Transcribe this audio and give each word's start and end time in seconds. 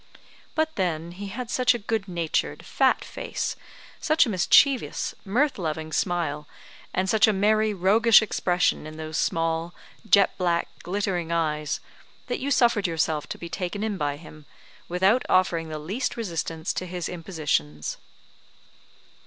But, 0.55 0.77
then, 0.77 1.11
he 1.11 1.27
had 1.27 1.51
such 1.51 1.75
a 1.75 1.77
good 1.77 2.07
natured, 2.07 2.65
fat 2.65 3.05
face, 3.05 3.55
such 3.99 4.25
a 4.25 4.29
mischievous, 4.29 5.13
mirth 5.23 5.59
loving 5.59 5.93
smile, 5.93 6.47
and 6.91 7.07
such 7.07 7.27
a 7.27 7.31
merry, 7.31 7.71
roguish 7.71 8.23
expression 8.23 8.87
in 8.87 8.97
those 8.97 9.19
small, 9.19 9.75
jet 10.09 10.35
black, 10.39 10.69
glittering 10.81 11.31
eyes, 11.31 11.81
that 12.25 12.39
you 12.39 12.49
suffered 12.49 12.87
yourself 12.87 13.27
to 13.29 13.37
be 13.37 13.47
taken 13.47 13.83
in 13.83 13.99
by 13.99 14.17
him, 14.17 14.47
without 14.89 15.21
offering 15.29 15.69
the 15.69 15.77
least 15.77 16.17
resistance 16.17 16.73
to 16.73 16.87
his 16.87 17.07
impositions. 17.07 17.97